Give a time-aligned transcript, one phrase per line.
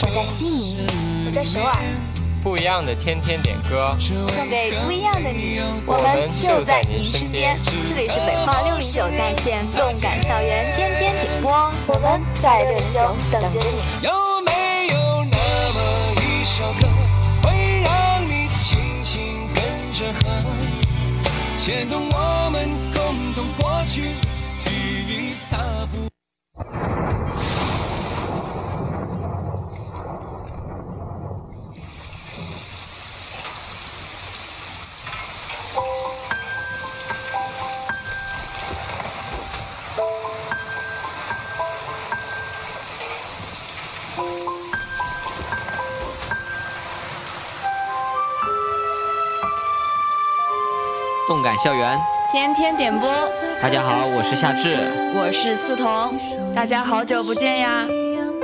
[0.00, 0.86] 我在悉尼，
[1.26, 1.74] 我在首尔。
[2.40, 5.60] 不一样的天天点歌，送给不一样的你。
[5.84, 7.58] 我们就在您身边。
[7.64, 11.50] 这里是北化六零九在线动感校园天天点播，
[11.88, 14.06] 我们在六零九等着你。
[14.06, 14.12] 有
[14.46, 15.36] 没有那
[15.74, 15.80] 么
[16.22, 16.86] 一首歌，
[17.42, 20.46] 会让你轻轻跟着和，
[21.58, 22.70] 牵动我们
[51.64, 51.98] 校园，
[52.30, 53.08] 天天点播。
[53.60, 54.76] 大家好，我是夏至，
[55.16, 56.16] 我是思彤，
[56.54, 57.84] 大家好久不见呀！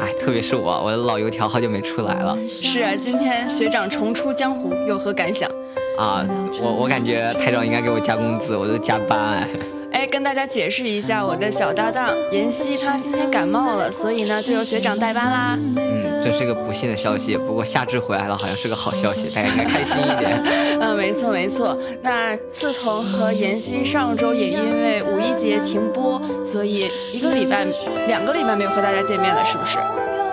[0.01, 2.37] 哎，特别是我，我的老油条好久没出来了。
[2.49, 5.49] 是啊，今天学长重出江湖，有何感想？
[5.97, 6.27] 啊，
[6.61, 9.49] 我我感觉台长应该给我加工资，我都加班哎。
[9.93, 15.57] 哎，跟大家解释一下，我的小搭档妍希她今天感冒了，所以呢就由学长代班啦。
[15.77, 20.43] 嗯，这是个不幸的消息，不过夏至回来了，好像是个好消息，大家应该开心一点。
[20.81, 21.77] 嗯，没错没错。
[22.01, 27.67] 那刺桐和妍希上周也因为五一节停播，所以一个礼拜、
[28.07, 29.77] 两个礼拜没有和大家见面了，是不是？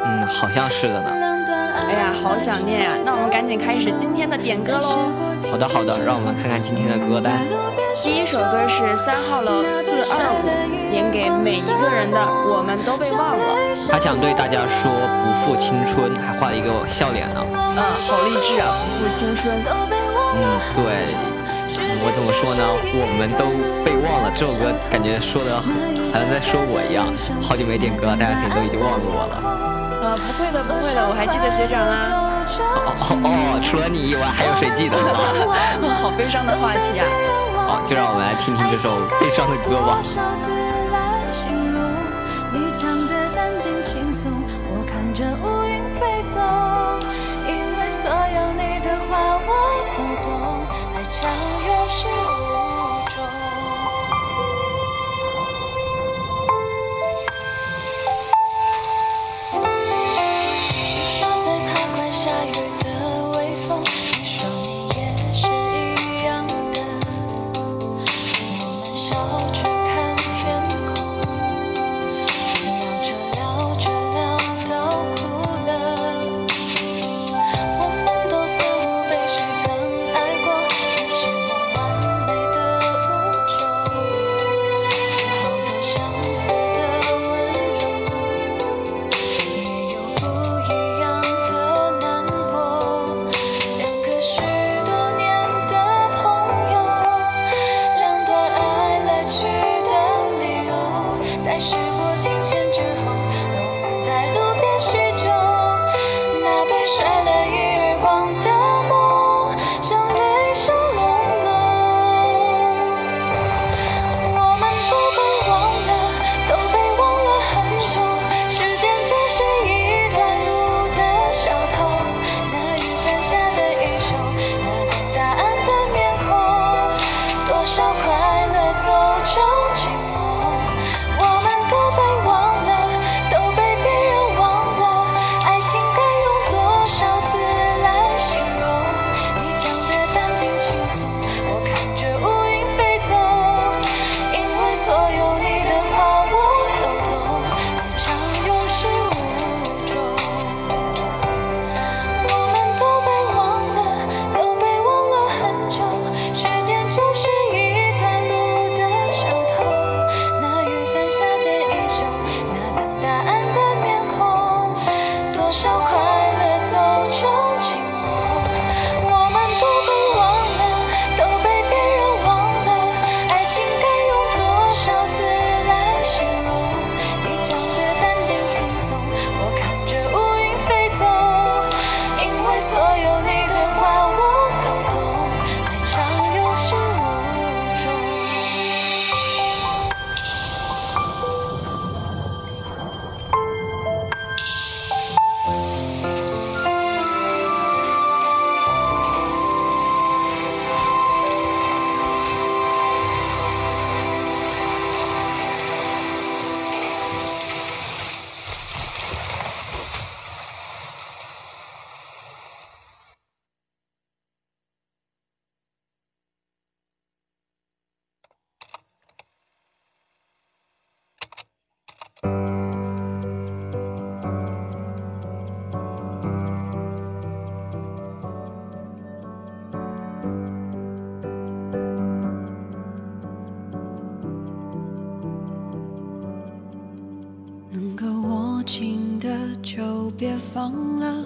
[0.06, 1.10] 嗯，好像是的呢。
[1.76, 2.94] 哎呀，好想念呀！
[3.04, 5.12] 那我们赶紧开始今天的点歌喽。
[5.52, 7.46] 好的好的，让我们看看今天的歌单。
[8.02, 13.44] 第一首歌是三号楼四二五演给每一个人的，我们都被忘了。
[13.90, 14.92] 他想对大家说
[15.24, 17.40] 不负青春，还画了一个笑脸呢。
[17.42, 19.56] 嗯，好励志啊，不负青春。
[20.36, 21.16] 嗯，对，
[22.04, 22.64] 我怎么说呢？
[22.92, 23.48] 我们都
[23.84, 24.32] 被忘了。
[24.36, 25.72] 这首歌感觉说的很
[26.12, 27.08] 好像在说我一样。
[27.42, 29.34] 好久没点歌，大家肯定都已经忘了我了。
[30.04, 32.28] 呃，不会的，不会的，我还记得学长啊。
[32.52, 35.08] 哦哦哦，除了你以外，还有谁记得呢？
[36.04, 37.08] 好悲伤的话题啊。
[37.56, 40.00] 好，就让我们来听听这首悲伤的歌吧。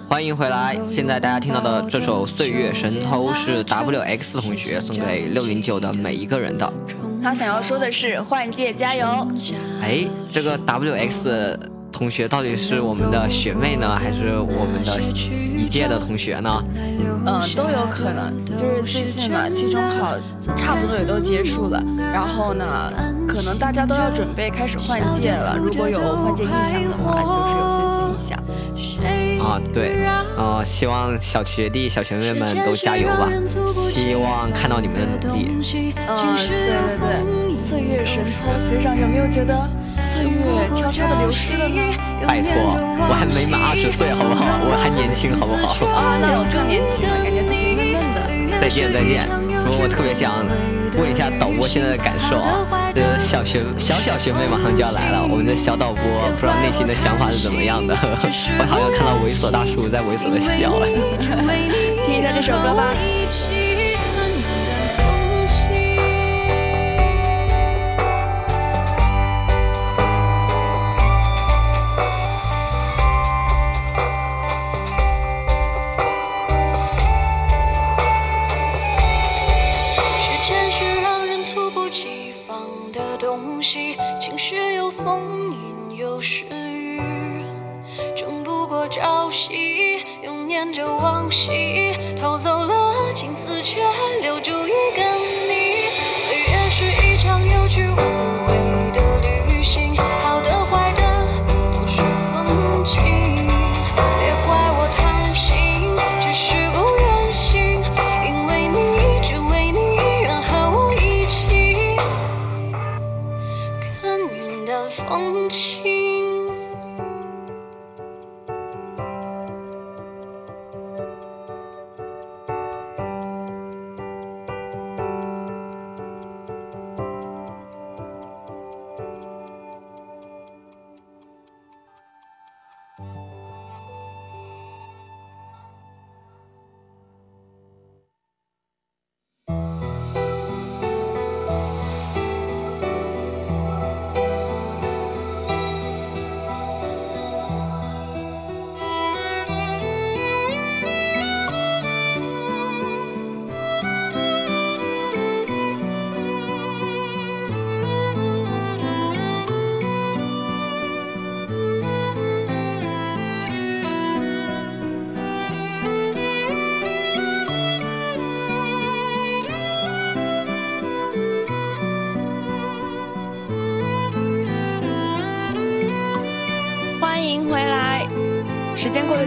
[0.08, 0.74] 欢迎回来！
[0.88, 6.72] 现在大家听到的这首《岁月神偷》是 W X 同学送给六零九的每一个人的。
[7.22, 9.06] 他想要说的是“换届加油”。
[9.82, 11.58] 哎，这个 W X
[11.92, 14.98] 同学到底是我们的学妹呢，还是我们的
[15.58, 16.64] 一届的同学呢？
[17.26, 18.32] 嗯，都有可能。
[18.46, 20.14] 就是最近嘛，期中考
[20.56, 22.64] 差不多也都结束了，然后呢，
[23.28, 25.54] 可能大家都要准备开始换届了。
[25.54, 28.36] 如果有换届意向的话，就是有宣宣
[29.24, 29.46] 意向。
[29.46, 30.04] 啊，对，
[30.36, 33.28] 呃，希望小学弟、小学妹们都加油吧！
[33.90, 35.50] 希望看到你们的努力。
[35.52, 35.92] 嗯，对
[36.46, 39.68] 对对，岁月神偷，学长有没有觉得
[40.00, 41.80] 岁月悄悄的流失了呢？
[42.26, 42.76] 拜托，
[43.08, 44.58] 我还没满二十岁，好不好？
[44.62, 45.86] 我还年轻，好不好？
[45.86, 48.60] 啊，那我更年轻了，感觉自己嫩嫩的。
[48.60, 49.28] 再见，再见。
[49.68, 50.46] 我特别想
[50.98, 52.66] 问一下导播现在的感受啊。
[52.94, 56.00] 这小学小小学妹马上就要来了，我们的小导播
[56.30, 57.92] 不知道内心的想法是怎么样的。
[58.00, 60.92] 我好像看到猥琐大叔在猥琐的笑哎。
[62.06, 62.94] 听一下这首歌吧。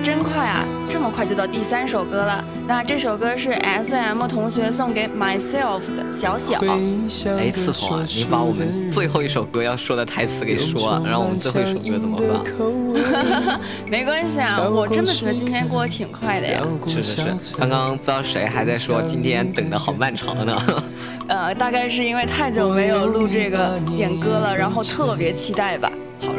[0.03, 0.65] 真快啊！
[0.87, 2.43] 这么快就到第三首歌了。
[2.67, 6.59] 那这首歌是 S M 同学送给 Myself 的小小。
[6.59, 8.05] 哎，刺桐啊！
[8.15, 13.59] 你把我们最后一首歌要说的台词给说了，让我们最后一首歌怎么办？
[13.89, 16.61] 没关系啊，我真的觉得今天过得挺快的呀。
[16.87, 20.83] 是是是，刚刚不知道谁还在说今天等的好漫长呢。
[21.27, 25.88] 呃，大概是因为太久没有录这个点歌了，然后特别期待吧。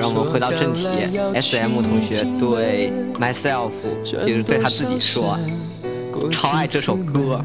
[0.01, 0.89] 好，让我们回到正题。
[1.35, 3.71] S M 同学对 myself，
[4.03, 5.39] 就是对他自己说，
[6.33, 7.45] 超爱这首歌。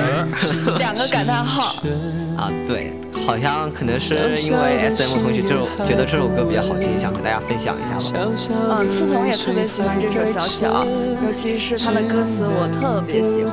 [0.78, 1.76] 两个感叹号。
[2.36, 2.92] 啊，对，
[3.26, 8.26] 好像可能是因为 S M 同学这首觉得这首歌比较好听，想和大家分享一下吧。
[8.70, 10.86] 嗯，刺桐也特别喜欢这首小小，
[11.26, 13.52] 尤其是他的歌词，我特别喜欢。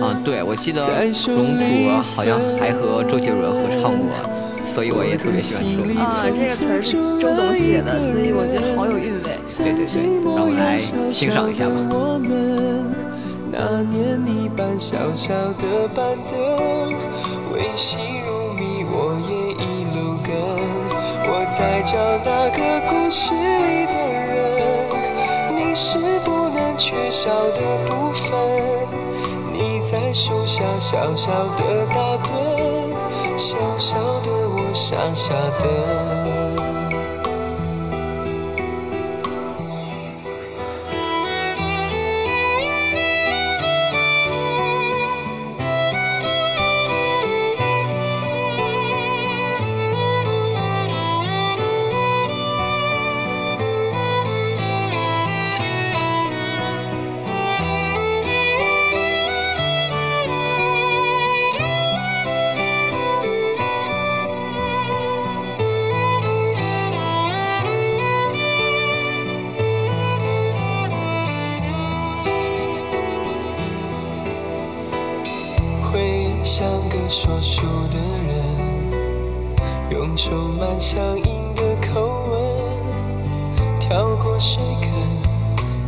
[0.00, 0.80] 啊，对，我记得
[1.26, 4.45] 荣普好像还和周杰伦合唱过。
[4.76, 9.40] 所以我也特别喜欢说啊，这个词儿是周董写的，所以我觉得好有韵味。
[9.56, 10.04] 对对对，
[10.36, 11.72] 让我们来欣赏一下吧。
[13.50, 16.92] 那年你扮小小的板凳，
[18.52, 20.36] 迷，我也一路跟。
[21.24, 23.96] 我在找那个故事里的
[24.28, 24.36] 人，
[25.56, 28.28] 你是不能缺少的部分。
[29.54, 32.28] 你在树下小小的打盹，
[33.38, 34.45] 小小的。
[34.76, 36.15] 傻傻的。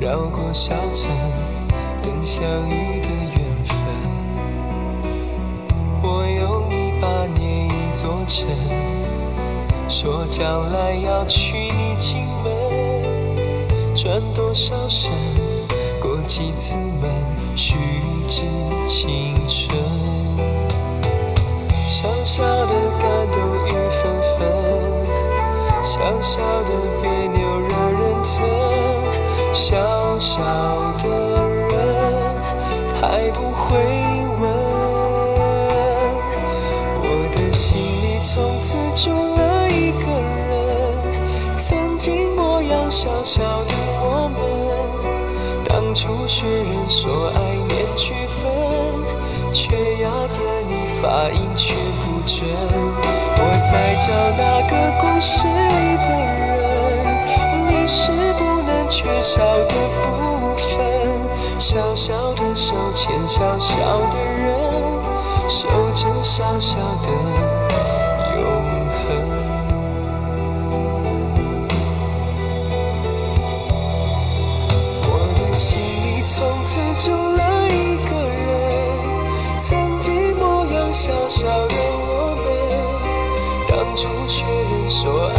[0.09, 1.07] 绕过小村，
[2.03, 3.77] 等相遇的缘分。
[6.03, 8.49] 我用泥巴捏一座城，
[9.87, 12.49] 说将来要娶你进门，
[13.95, 15.13] 转多少身，
[16.01, 17.13] 过几次门，
[17.55, 17.77] 虚
[18.27, 18.47] 掷
[18.87, 19.79] 青春。
[21.77, 24.49] 小小的感动雨纷纷，
[25.85, 26.71] 小小的
[27.03, 28.68] 别扭惹人疼，
[29.59, 29.75] 小
[30.21, 30.41] 小
[31.03, 31.09] 的
[31.51, 31.75] 人
[33.01, 33.75] 还不会
[34.39, 34.43] 问。
[37.03, 40.07] 我的心里从此住了一个
[40.47, 40.49] 人，
[41.59, 44.39] 曾经模样小小的我们，
[45.69, 48.47] 当初学人说爱念剧本，
[49.53, 50.39] 缺牙的
[50.69, 52.39] 你发音却不准。
[53.41, 53.73] 我在
[54.07, 54.07] 找
[54.39, 56.09] 那个故事里的
[56.47, 56.47] 人，
[58.89, 60.67] 缺少的部分。
[61.59, 63.77] 小小的手牵小小
[64.11, 64.49] 的人，
[65.49, 67.09] 守着小小的
[68.37, 68.43] 永
[68.93, 68.99] 恒。
[75.03, 78.47] 我的心里从此住了一个人，
[79.59, 81.75] 曾经模样小小的
[82.07, 82.47] 我们，
[83.69, 85.37] 当初学人说爱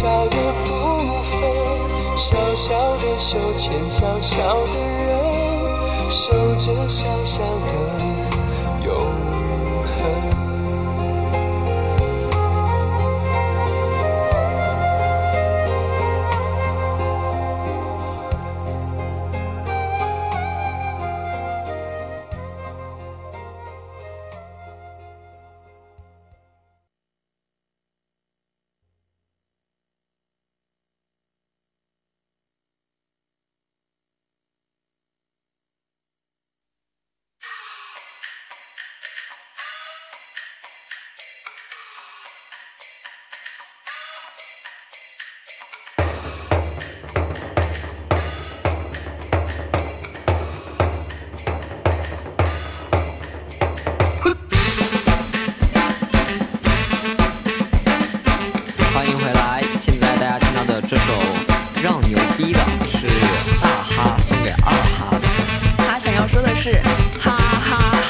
[0.00, 1.38] 小的部分。
[2.16, 4.72] 小小的手牵小小的
[5.04, 5.12] 人，
[6.10, 7.72] 守着小小的
[8.82, 9.29] 永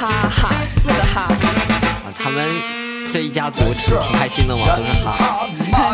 [0.00, 1.28] 哈哈哈四个哈。
[1.28, 2.48] 啊，他们
[3.12, 5.38] 这一家族挺挺开心的嘛，都是哈。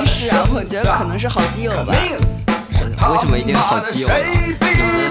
[0.07, 1.93] 是啊，我觉得可能是好基友吧。
[1.93, 4.15] 为什么一定是好基友呢？
[4.15, 4.23] 你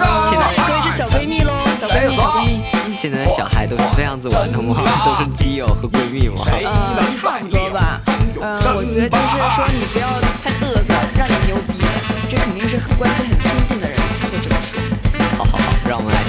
[0.30, 2.62] 现在可以是小闺蜜喽，小闺蜜，小闺蜜。
[2.96, 4.74] 现在的小孩都是这样子玩的吗？
[5.04, 6.40] 都是基友和闺蜜吗？
[6.48, 8.00] 嗯，差不多吧。
[8.40, 10.08] 嗯，我觉得就是说你不要
[10.40, 11.84] 太嘚瑟，让你牛逼，
[12.30, 14.80] 这肯定是关系很亲近的人才会这么说。
[15.36, 16.22] 好好好，让我们来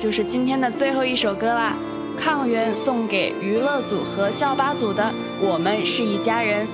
[0.00, 1.74] 就是今天的最后一首歌啦，
[2.18, 5.02] 《抗原》送给娱乐组和校巴组的
[5.42, 6.66] 《我们是一家人》。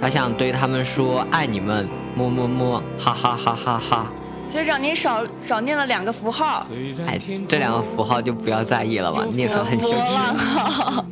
[0.00, 4.06] 他想对他们说爱你们，么么么，哈哈哈哈哈。
[4.48, 6.66] 学长，您少少念了两个符号。
[7.06, 11.04] 哎，这两个符号就不要在意了吧，念出来很羞波耻。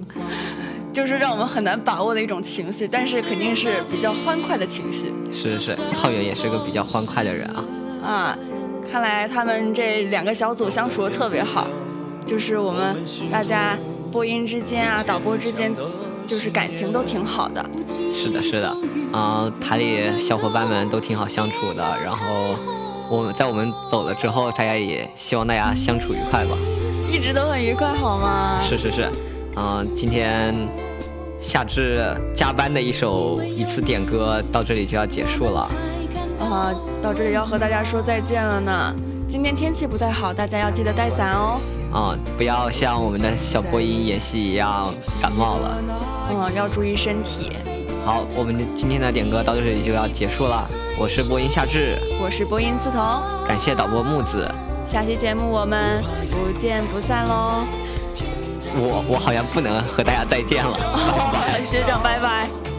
[0.94, 5.12] 就是让我们很难把握的一种情绪，但是肯定是比较欢快的情绪。
[5.30, 7.64] 是是是，浩远也是个比较欢快的人啊。
[8.02, 8.38] 啊，
[8.90, 11.68] 看来他们这两个小组相处的特别好，
[12.26, 12.96] 就是我们
[13.30, 13.78] 大家
[14.10, 15.72] 播音之间啊，导播之间，
[16.26, 17.64] 就是感情都挺好的。
[18.12, 18.76] 是的，是的，
[19.12, 21.84] 啊、台里小伙伴们都挺好相处的。
[22.04, 22.56] 然后
[23.08, 26.56] 我们在我们走了之后，大家也希望大家相处愉快吧。
[27.12, 28.60] 一直都很愉快，好吗？
[28.60, 29.02] 是是是，
[29.54, 30.52] 啊、今天
[31.40, 35.70] 夏至加班的一首一次点歌到这里就要结束了。
[36.40, 38.94] 啊，到这里要和大家说再见了呢。
[39.28, 41.60] 今天天气不太好，大家要记得带伞哦。
[41.92, 45.78] 啊、不要像我们的小播音演戏一样感冒了。
[46.30, 47.56] 嗯，要注意身体。
[48.04, 50.66] 好，我们今天的点歌到这里就要结束了。
[50.98, 54.50] 我是播音夏至，我是播音刺桐，感谢导播木子。
[54.86, 57.64] 下期节目我们不见不散喽。
[58.74, 60.78] 我我好像不能和大家再见了。
[61.62, 62.69] 学长，拜拜。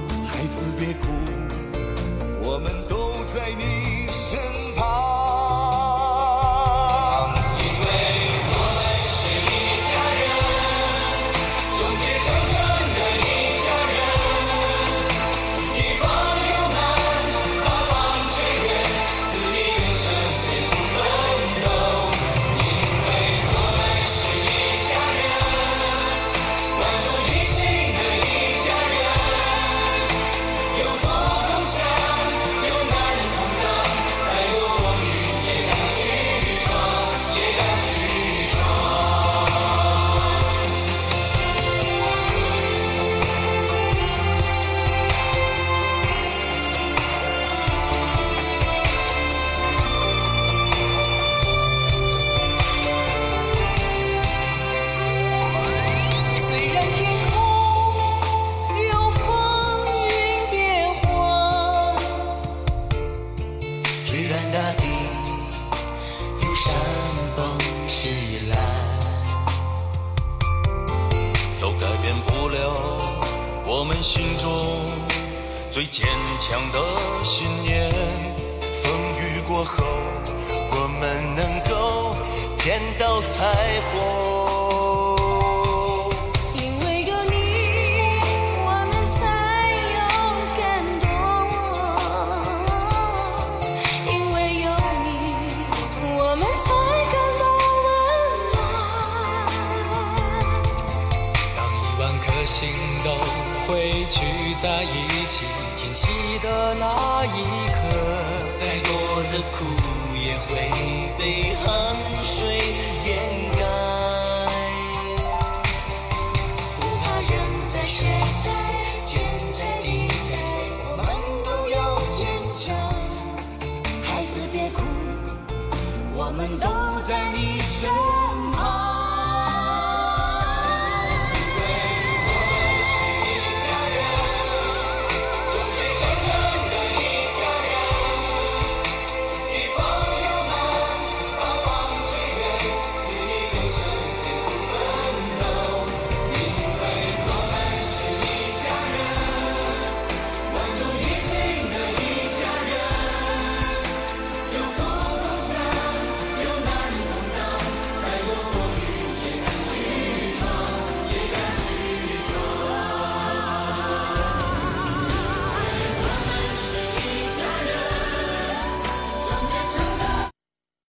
[104.61, 105.39] 在一起，
[105.75, 107.70] 清晰的那一